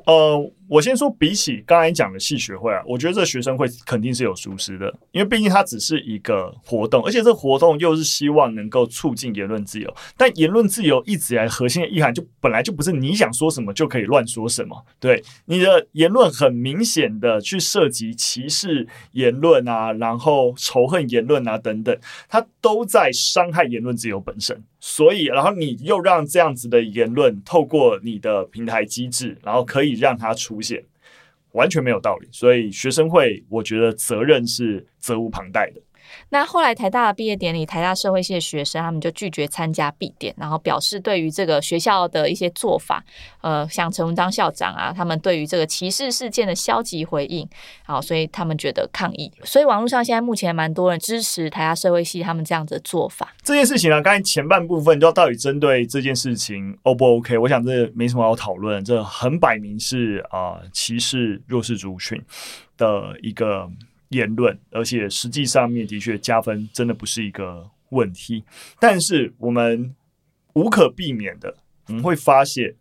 [0.06, 0.50] 呃。
[0.72, 9.94] 我先说，比起刚才讲的系学会啊，我觉得这学生会肯定是有疏失的，因为毕竟它只是一个活动，而且这活动又是希望能够促进言论自由。
[10.16, 14.82] 但言论自由一直以来核心的意涵，就本来就不是你想说什么就可以乱说什么。
[14.98, 21.94] 对，你的言论很明显的去涉及歧视言论啊，然后仇恨言论啊等等，
[22.30, 24.64] 它都在伤害言论自由本身。
[24.80, 30.61] 所以，然后你又让这样子的言论透过你的平台机制，然后可以让它出。
[31.52, 35.80] 完全没有道理，所以学生会，我觉得责任是责无旁贷的。
[36.30, 43.04] 那后来台大的毕业典礼，台大社会系的学生他们就拒绝参加毕典，然后表示对于这个学校的一些做法，
[43.40, 47.48] 呃，像陈文章校长啊，他们对于这个歧视事件的消极回应，
[47.84, 49.30] 好，所以他们觉得抗议。
[49.44, 53.34] 所以网络上现在目前蛮多人支持台大社会系他们这样子的做法。
[53.42, 57.36] 这件事情呢、啊，刚才前半部分就到底针对这件事情 O 不 OK？
[57.38, 62.20] 我想这没什么好讨论，这很摆明是啊、呃、歧视弱势族群
[62.76, 63.70] 的一个。
[64.12, 68.44] 言论，而且实际上面的确加分真的不是一个问题，
[68.78, 69.94] 但是我们
[70.54, 71.56] 无可避免的，
[71.88, 72.74] 我们会发现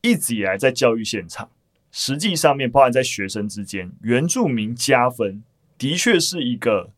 [0.00, 1.48] 一直以来在教育现场，
[1.90, 5.42] 实际上面包含在学生之间，原住民加分
[5.78, 6.90] 的确是一个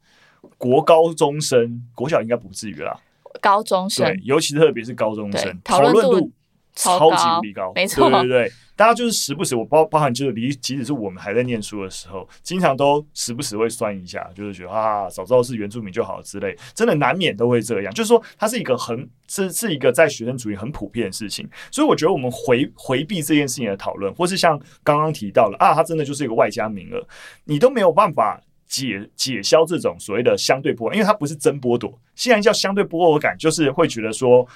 [0.56, 2.98] 国高中生，国小应该不至于啦，
[3.40, 6.30] 高中生，对，尤其特别是高中生讨论度
[6.74, 8.52] 超级无敌高，没错，对对对。
[8.76, 17.94] 大家就是时不时，我包包含就是离，即使是我们还在念书的时候，经常都时不时会酸一下，就是觉得啊，早知道是原住民就好了之类，真的难免都会这样。
[17.94, 27.06] 就是说，它是一个很是是一个在学生主义很普遍的事情，所以我觉得我们回回避这件事情的讨论，或是像刚刚提到了啊，它真的就是一个外加名额，
[27.44, 34.46] 你都没有办法解解消这种所谓的相对波，因为它不是真剥夺，既然叫相对剥夺感，就是会觉得说。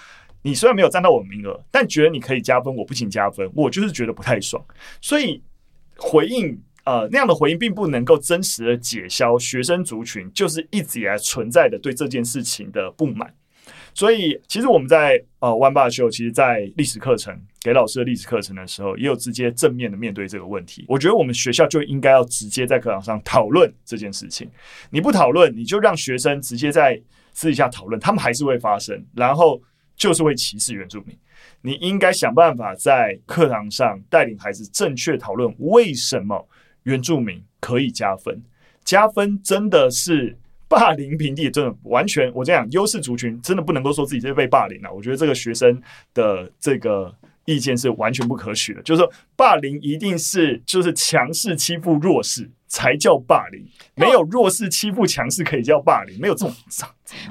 [0.42, 4.64] 你虽然没有占到我名额，但觉得你可以加分，我不请加分，我就是觉得不太爽。
[5.00, 5.42] 所以
[5.96, 13.34] 回应呃那样的回应，并不能够真实的解消学生族群就是一直以来存在的对这件事情的不满。
[13.92, 20.84] 所以其实我们在呃 One Bar Show，其实，在历史课程给老师的历史课程的时候，也有直接正面的面对这个问题。
[20.86, 24.48] 我觉得我们学校就应该要直接在课堂上讨论这件事情。
[24.90, 27.00] 你不讨论，你就让学生直接在
[27.32, 29.60] 私底下讨论，他们还是会发生，然后。
[29.98, 31.14] 就是会歧视原住民，
[31.60, 36.48] 你应该想办法在课堂上带领孩子正确讨论为什么
[36.84, 38.40] 原住民可以加分。
[38.84, 40.34] 加分真的是
[40.68, 44.90] 霸凌平地，真的完全我这样优势族群真的不能够说自己是被霸凌了。
[44.90, 45.82] 我觉得这个学生
[46.14, 47.14] 的这个
[47.48, 52.50] 意见是完全不可取的，就是说霸凌一定是就是强势欺负弱势。
[52.70, 56.54] 才叫霸凌，没有弱势欺负强势可以叫霸凌，没有这种。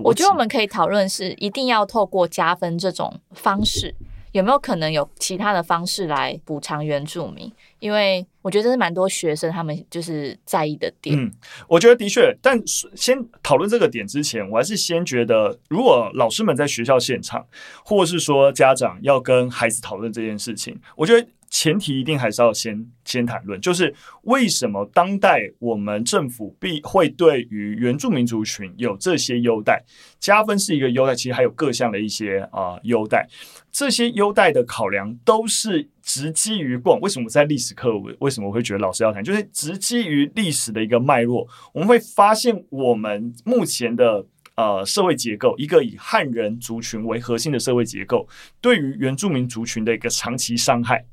[0.03, 3.93] 我觉得我们可以讨论是一定要透过加分这种方式，
[4.37, 7.51] 有没有可能有其他的方式来补偿原住民？
[7.79, 11.17] 因为我觉得这是蛮多学生他们就是在意的点。
[11.17, 11.31] 嗯，
[11.67, 17.45] 我觉得的确，但先讨论这个点之前，我还是先觉得，如果老师们在学校现场，
[17.83, 21.27] 或是说家长要跟孩子讨论这件事情，我觉得。
[21.49, 29.83] 前提一定还是要先先谈论，就是为什么当代我们政府必会对于原住民族群有这些优待，
[30.19, 33.27] 加分是一个优待，其实还有各项的一些啊、优待，
[33.71, 37.01] 这些优待的考量都是直基于过往。
[37.01, 44.25] 为什么在历史课为什么会觉得老师要谈，就是直基于历史的一个脉络，我们会发现我们目前的。
[44.57, 48.27] 呃，社会结构，一个以汉人族群为核心的社会结构，
[48.59, 51.05] 对于原住民族群的一个长期伤害，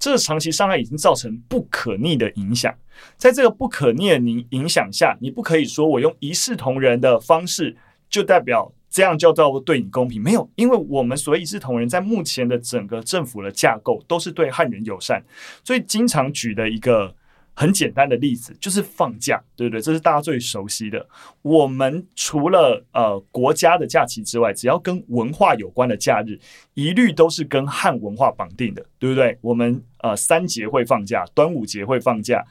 [0.00, 2.74] 这个长期伤害已经造成不可逆的影响。
[3.16, 7.76] 在这个不可逆的影影响下，你不可以说我用一视同仁的方式
[8.10, 15.24] 就代表这样叫做对你公平，没有，因为我们所谓一视同仁，在目前的整个政府的架构都是对汉人友善，
[15.62, 17.14] 所以经常举的一个。
[17.58, 19.80] 很简单的例子就是放假，对不对？
[19.82, 21.04] 这是大家最熟悉的。
[21.42, 26.38] 我们除了呃国家的假期之外，只要跟文化有关的假日，
[26.74, 29.36] 一律都是跟汉文化绑定的，对不对？
[29.40, 32.46] 我们呃三节会放假，端午节会放假。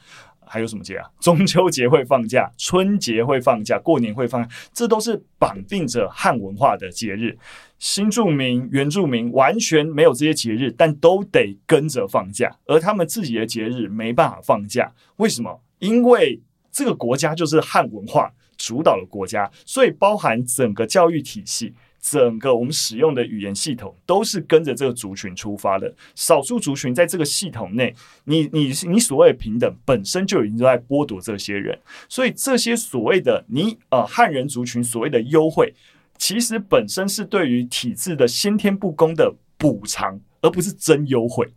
[0.49, 1.09] 还有什么节啊？
[1.19, 7.37] 中秋节会放假，春节会放假，过年会放假，这都是绑定着汉文化的节日。
[7.79, 15.61] 新住民、原住民完全没有这些节日，但都得跟着放假，而他们自己的节日没办法放假，为什么？
[15.79, 21.73] 因为这个国家就是汉文化主导的国家，所以包含整个教育体系。
[22.09, 27.93] 整个我们使用的语言系统都是跟着这个族群出发的，少数族群在这个系统内，
[28.25, 35.73] 你你你所谓的平等本身就已经在剥夺这些人，所以这些所谓的你呃汉人族群所谓的优惠，
[36.17, 41.47] 其实本身是对于体制的先天不公的补偿，而不是真优惠。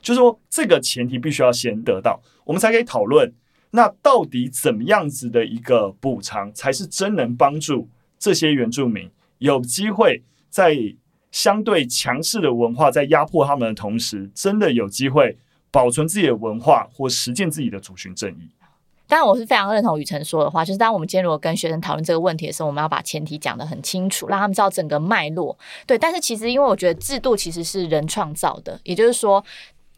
[0.00, 3.32] 就是说，这个前提必须要先得到，我们才可以讨论，
[3.70, 7.88] 那到底怎么样子的一个补偿才是真能帮助
[8.18, 9.08] 这些原住民。
[9.42, 10.76] 有机会在
[11.30, 15.36] 相对强势的文化在压迫他们的同时，真的有机会
[15.70, 18.48] 保存自己的文化或实践自己的族群正义。
[19.08, 25.58] 当然，我是非常认同雨辰说的话，就是当我们今天如果跟学生讨论这个问题的时候，我们要把前提讲得很清楚，让他们知道整个脉络。
[25.86, 29.44] 对，但是其实因为我觉得制度其实是人创造的，也就是说，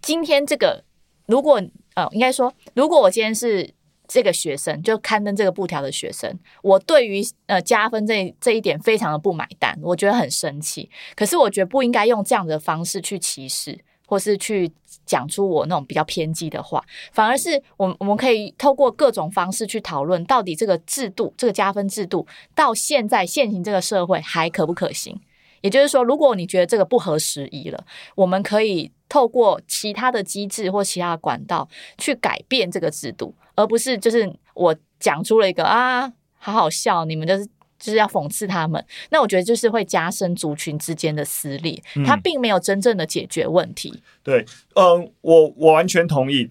[0.01, 0.83] 今天这个
[1.27, 1.63] 如果
[1.95, 3.75] 呃，应该说，如果我今天是。
[4.07, 10.91] 这个学生就刊登这个布条的学生，我对于呃加分这这一点非常的不买单，我觉得很生气。
[11.17, 14.71] 可是我觉得不应该用这样的方式去歧视，或是去
[15.07, 25.19] 讲出我那种比较偏激的话，反而是我我们可以透过各种方式去讨论，到底这个制度这个加分制度到现在现行这个社会还可不可行？
[25.65, 33.35] 也就是说，如果你觉得这个不合时宜了，我们可以透过其他的机制或其他的管道去改变这个制度。
[33.55, 37.47] 而不是就是我讲出了一个啊，好好笑，你们就是
[37.79, 38.85] 就是要讽刺他们。
[39.09, 43.91] 那我觉得就是会加深族群之间的撕裂，它并没有真正的解决问题。
[43.95, 46.51] 嗯、对，嗯、呃，我我完全同意，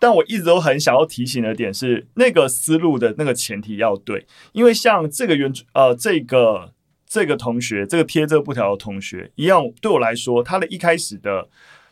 [0.00, 6.72] 但我一直都很想要提醒的点是，那个思路的那个前提要对，因为像这个原呃这个
[7.08, 11.48] 这个同学，这个贴这个布条的同学一样，对我来说，他的一开始的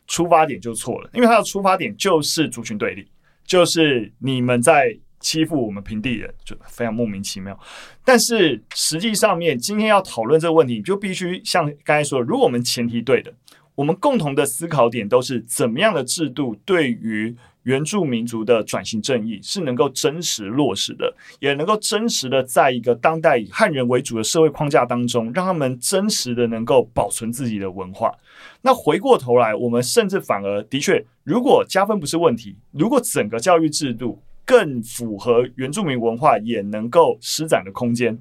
[0.06, 3.08] 出发点就错了，因为他的出发点就是族群对立，
[3.44, 7.58] 就是你们在欺负我们平地人，就非常莫名其妙。
[8.04, 13.32] 但是实际上面，今天要讨论这个问题，就必须像刚才说，如果我们前提对的，
[13.74, 17.34] 我们共同的思考点都是怎么样的制度对于
[17.66, 28.14] 原住民族的转型正义是能够真实落实的，也能够真实的在一个当代以汉人为主的社会框架当中，让他们真实的能够保存自己的文化。
[28.62, 38.16] 那回过头来，我们甚至反而的确，如果加分不是问题，如果整个教育制度更符合原住民文化，也能够施展的空间，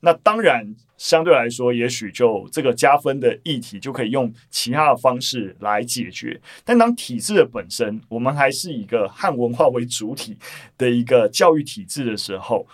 [0.00, 0.74] 那当然。
[0.98, 6.40] 相对来说，也许就这个加分的议题就可以用其他的方式来解决。
[6.64, 10.36] 但当体制的本身，我们还是一个汉文化为主体
[10.76, 12.66] 的一个教育体制的时候，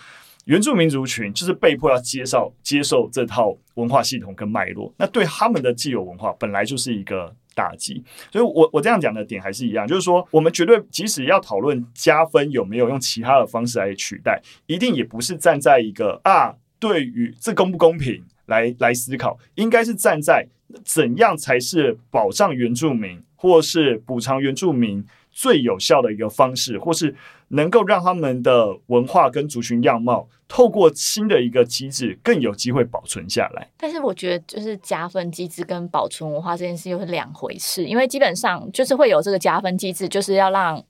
[0.46, 4.90] 原住民族群就是被迫要接受接受这套文化系统跟脉络。
[4.96, 8.02] 那对他们的既有文化本来就是一个打击。
[8.32, 16.54] 所以我我这样讲的点还是一样，就是说我们绝对即使要讨论加分有没有用其他的方式来取代，一定也不是站在一个啊。
[16.84, 20.46] 对于这公不公平来来思考，应该是站在
[20.84, 27.16] 怎样才是保障原住民，或是补偿原住民最有效的一个方式，或是
[27.48, 33.66] 能够让他们的文化跟族群样貌透过新的一个机制更有机会保存下来。
[33.78, 40.84] 但是我觉得，就是加分机制跟保存文化这件事又是两回事，因为基本上就是会有这个加分机制，就是要让。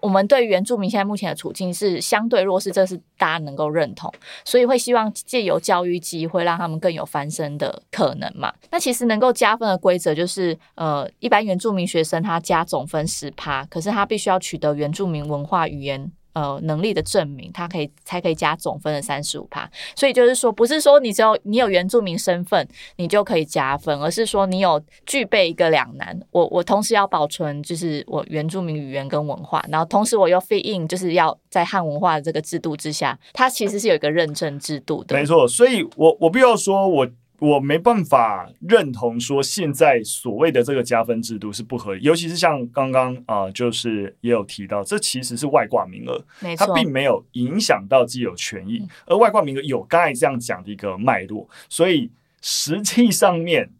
[0.00, 4.12] 我们对原住民现在目前的处境是相对弱势，这是大家能够认同，
[4.44, 8.52] 所以会希望借由教育机会让他们更有翻身的可能嘛。
[8.70, 16.10] 那其实能够加分的规则就是，呃，一般原住民学生他加总分十趴，可是他必须要取得原住民文化语言。
[16.38, 19.68] 呃，能力的证明，他可以才可以加总分的三十五趴。
[19.96, 22.64] 所以就是说，不是说你只有你有原住民身份，
[22.94, 26.16] 你就可以加分，而是说你有具备一个两难。
[26.30, 35.16] 我我同时要保存就是我原住民语言跟文化，然后同时我又 fit in，就是要在汉文化的这个制度之下，它其实是有一个认证制度的。
[35.16, 37.08] 没错，所以我我必要说我。
[37.40, 46.24] 我没办法认同说现在所谓的这个加分制度是不合理，尤其是像刚刚啊、呃，就是也有提到，这其实是外挂名额，
[46.56, 52.10] 它并没有影响到既有权益，而外挂名额有刚才这样讲的一个脉络，所以
[52.42, 53.70] 实际上面，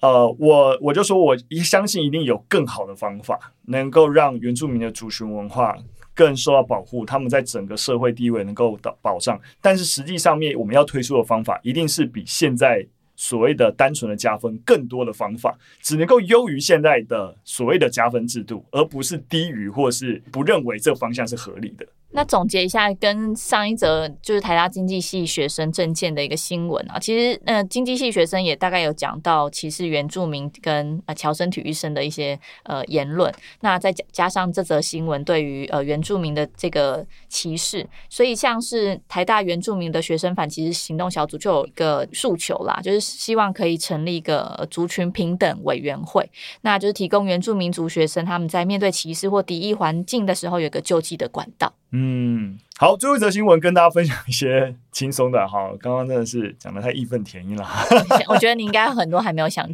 [0.00, 5.76] 呃，我我就说我相信一定有更好的方法，能够让原住民的族群文化。
[6.18, 21.86] 更受到保护，他们在整个社会地位能够保保障，但是实际上面我们要推出的方法，一定是比现在所谓的单纯的加分更多的方法，只能够优于现在的所谓的加分制度，而不是低于或是不认为这方向是合理的。
[22.10, 33.32] 那总结一下，跟上一则就是台大经济系学生政见的一个新闻啊，其实呃经济系学生也大概有讲到歧视原住民跟呃侨生体育生的一些呃言论。
[33.60, 46.28] 那再加加上这则新闻对于呃原住民的这个歧视，所以像是台大原住民的学生反歧视行动小组就有一个诉求啦，就是希望可以成立一个族群平等委员会，
[46.62, 51.70] 那就是提供原住民族学生他们在面对歧视或敌意环境的时候有一个救济的管道。
[51.90, 55.70] 嗯，好，最后一则新闻跟大家分享一些轻松的哈。
[55.80, 57.66] 刚刚真的是讲的太义愤填膺了。
[58.28, 59.66] 我觉得你应该有很多还没有想，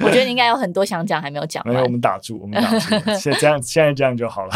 [0.00, 1.62] 我觉得你应该有很多想讲还没有讲。
[1.68, 2.88] 没有，我们打住，我们打住，
[3.18, 4.52] 现在这样，现在这样就好了。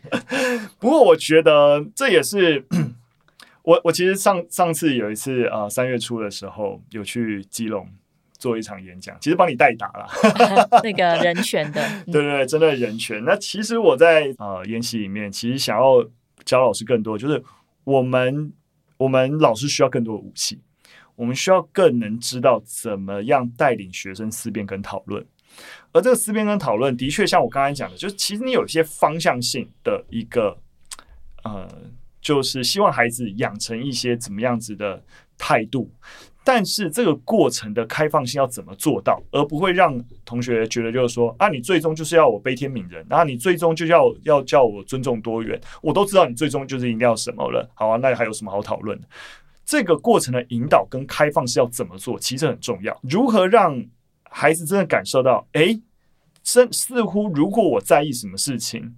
[0.80, 2.64] 不过我觉得这也是
[3.62, 7.86] 我，我其实上上次有一次啊，三月初的时候有去基隆。
[8.40, 10.08] 做一场演讲，其实帮你代打了
[10.82, 13.22] 那个人权的，对 对对，真的人权。
[13.24, 16.02] 那其实我在呃研习里面，其实想要
[16.44, 17.40] 教老师更多，就是
[17.84, 18.50] 我们
[18.96, 20.58] 我们老师需要更多的武器，
[21.14, 25.24] 我们需要更能知道怎么样带领学生思辨跟讨论。
[25.92, 30.56] 而这个思辨跟讨论，的确像我刚才讲的，就是其实你有一些方向性的一个
[31.44, 31.68] 呃，
[32.22, 35.02] 就是希望孩子养成一些怎么样子的
[35.36, 35.92] 态度。
[36.42, 47.68] 但是这个过程的开放性要怎么做到，而不会让同学觉得就是说啊，你最终就是要我悲天悯人，然后你最终就要要叫我尊重多元，我都知道你最终就是一定要什么了。
[47.74, 49.06] 好啊，那还有什么好讨论的？
[49.66, 52.98] 这个过程的引导跟开放是要怎么做，其实很重要。
[53.02, 53.84] 如何让
[54.22, 55.80] 孩子真的感受到，诶，
[56.42, 58.96] 似似乎如果我在意什么事情，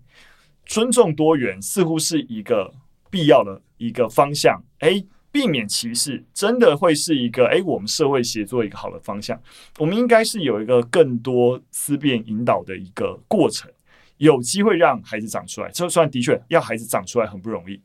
[0.65, 2.73] 尊重多元似乎是一个
[3.11, 4.63] 必要的一个方向。
[4.79, 5.05] 诶。
[5.33, 9.41] 避免歧视真的会是一个诶，我们社会协作一个好的方向。
[9.79, 13.71] 我们应该是有一个更多思辨引导的一个过程，
[14.19, 15.71] 有机会让孩子长出来。
[15.71, 17.81] 就算的确要孩子长出来很不容易，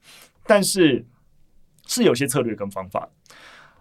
[0.45, 1.05] 但是
[1.87, 3.09] 是有些策略跟方法。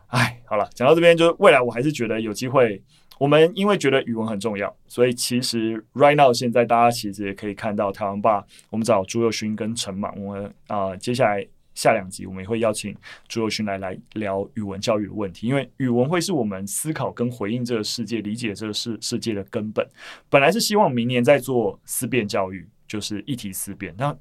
[0.06, 2.80] 哎，好了，讲到这边，就是未来我还是觉得有机会。
[3.18, 11.46] 我们因为觉得语文很重要，所以其实 right now 现在大家其实也可以看到台湾吧，我们找朱宥勋跟陈满，我们啊、接下来
[11.76, 12.92] 下两集我们也会邀请
[13.28, 19.86] 朱宥勋来来聊语文教育的问题，因为语文会是我们思考跟回应这个世界、理解这个世世界的根本。
[20.28, 24.16] 本来是希望明年再做思辨教育，就是议题思辨，那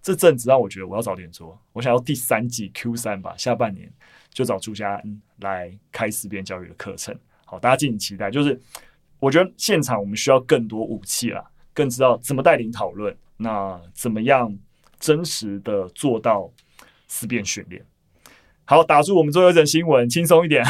[0.00, 3.92] 这阵子让我觉得我要早点做，我想要第三季 Q 三吧，下半年
[4.30, 7.14] 就找朱家安来开思辨教育的课程。
[7.44, 8.30] 好，大家敬请期待。
[8.30, 8.58] 就是
[9.20, 11.44] 我觉得现场我们需要更多武器啦，
[11.74, 14.56] 更知道怎么带领讨论，那怎么样
[14.98, 16.50] 真实的做到
[17.14, 17.80] 思辨训练。
[18.64, 20.64] 好，打住，我们最后一则新闻，轻松一点，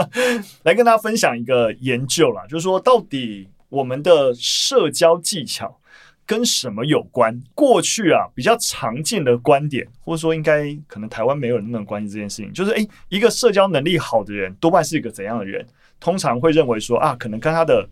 [0.64, 5.80] 来跟大家分享一个研究啦，就是说到底我们的社交技巧
[6.24, 7.42] 跟什么有关？
[7.54, 15.66] 过去啊比较常见的观点，或者说应该可能台湾没有人那么关心这件事情，就是诶，一个社交能力好的人多半是一个怎样的人？
[16.00, 17.86] 通常会认为说啊，可能跟他的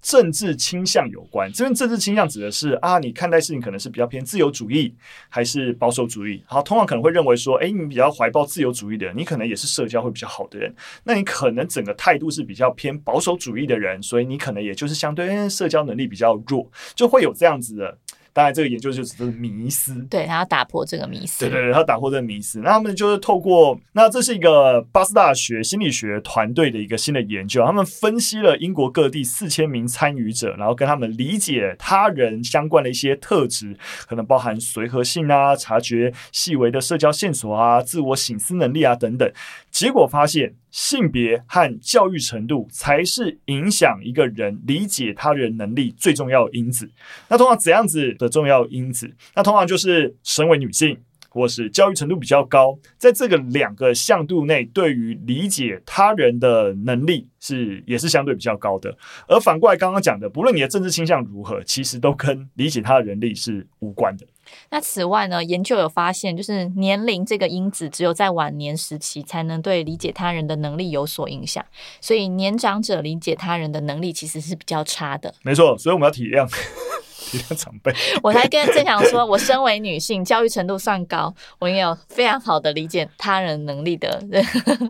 [0.00, 1.50] 政治倾向有关。
[1.52, 4.94] 这边政治倾向指的是啊，你看待事情可能是比较偏自由主义
[5.28, 6.42] 还是保守主义。
[6.46, 10.74] 好，通常可能会认为说，哎，你比较怀抱自由主义的人，你可能也是社交会比较好的人。
[11.04, 17.98] 那你可能整个态度是比较偏保守主义的人，所以你可能也就是相对社交能力比较弱，就会有这样子的。
[18.36, 22.60] 当然，这个研究就只是迷思，对，他要打破这个迷思，对对对，他打破这个迷思。
[22.60, 33.74] 那他们就是透过，那这是一个巴斯大学心理学团队的一个新的研究，他们分析了英国各地四千名参与者，然后跟他们理解他人相关的一些特质，
[34.06, 39.32] 可能包含随和性啊、察觉细微的社交线索啊、自我醒思能力啊等等。
[39.70, 46.90] 结果发现，性别和教育程度才是影响一个人理解他人能力最重要的因子。
[47.28, 49.10] 那通常怎样子的重要因子？
[49.34, 50.98] 那通常就是身为女性，
[51.30, 58.94] 或是教育程度比较高，在这个两个向度内，对于理解他人的能力是也是相对比较高的。
[59.26, 64.26] 而反过来，刚刚讲的，不论你的政治倾向如何，其实都跟理解他的能力是无关的。
[64.70, 71.64] 那此外呢，研究有发现，就是年龄这个因子，只有在晚年时期才能对理解他人的能力有所影响，
[72.00, 75.34] 所以年长者理解他人的能力其实是比较差的。
[75.42, 76.46] 没错，所以我们要体谅
[77.30, 77.92] 体谅长辈。
[78.22, 84.22] 我才跟郑强说，我身为女性，教育程度算高，我也有非常好的理解他人能力的。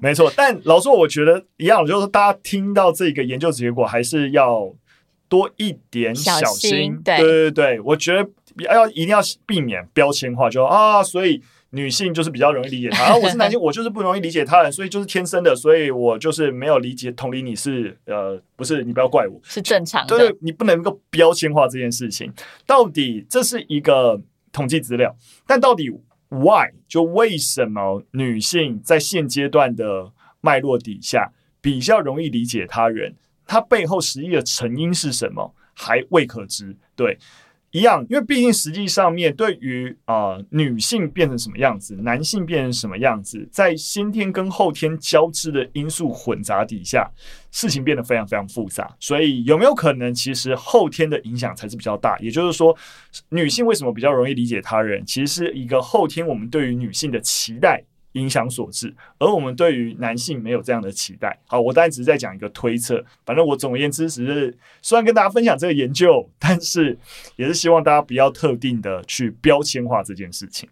[0.02, 4.74] 没错，但老说我觉得一样，就是大家听到这个研究结果，还是要
[5.28, 6.40] 多一点小心。
[6.40, 8.28] 小心对对对对，我觉得。
[8.64, 22.32] 要一定要避免标签化，就啊，所以女性就是比较容易理解他，我是男性， 我就是不容易理解他人，所以就是天生的，所以我就是没有理解同理你是呃，不是你不要怪我，是正常的，对，对，你不能够标签化这件事情。
[22.64, 24.20] 到底这是一个
[24.52, 25.14] 统计资料，
[25.46, 25.90] 但到底
[26.28, 31.30] why 就为什么女性在现阶段的脉络底下
[31.60, 33.14] 比较容易理解他人，
[33.46, 37.18] 它背后实际的成因是什么还未可知，对。
[37.76, 47.06] 一样，因为毕竟实际上面对于啊、女性变成什么样子，男性变成什么样子，在先天跟后天交织的因素混杂底下，
[47.50, 48.90] 事情变得非常非常复杂。
[48.98, 52.16] 所以有没有可能，其实后天的影响才是比较大？
[52.18, 52.74] 也就是说，
[53.28, 57.84] 女性为什么比较容易理解他人，其实是一个后天我们对于女性的期待。
[58.16, 61.38] 影响所致，而我们对于男性没有这样的期待。
[61.46, 63.04] 好，我当然只是在讲一个推测。
[63.24, 66.98] 反正我总而言之，只是虽然跟大家分享这个研究，但是
[67.36, 70.68] 也是希望大家不要特定的去标签化这件事情。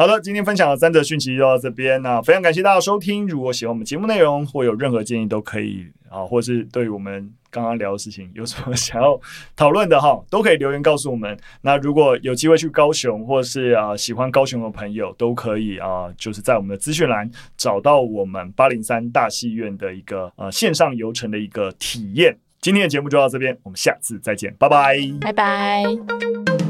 [0.00, 2.00] 好的，今天分享的三则讯息就到这边。
[2.00, 3.28] 那非常感谢大家收听。
[3.28, 9.20] 如果喜欢我们节目内容，或有任何建议，都可以啊，或是对于我们刚刚聊的事情有什么想要
[9.54, 11.38] 讨论的哈，都可以留言告诉我们。
[11.60, 22.34] 那如果有机会去高雄，或是啊喜欢高雄的朋友，都可以啊，就是在我们的资讯栏找到我们八零三大戏院的一个呃线上游程的一个体验。
[22.62, 26.69] 今天的节目就到这边，我们下次再见，拜拜，拜拜。